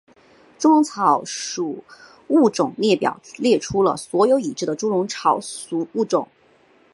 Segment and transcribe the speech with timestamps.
[0.57, 1.83] 猪笼草属
[2.29, 6.27] 物种列表列出了所有已知的猪笼草属物种。